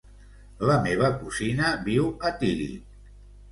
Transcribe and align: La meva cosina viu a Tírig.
La 0.69 0.77
meva 0.85 1.11
cosina 1.19 1.75
viu 1.91 2.11
a 2.31 2.35
Tírig. 2.43 2.75